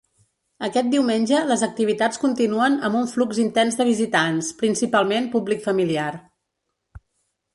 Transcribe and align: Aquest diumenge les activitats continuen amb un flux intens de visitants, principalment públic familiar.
Aquest 0.67 0.87
diumenge 0.93 1.41
les 1.49 1.63
activitats 1.67 2.21
continuen 2.23 2.79
amb 2.87 2.97
un 3.01 3.05
flux 3.11 3.41
intens 3.45 3.77
de 3.81 3.87
visitants, 3.89 4.49
principalment 4.63 5.31
públic 5.35 5.63
familiar. 5.69 6.09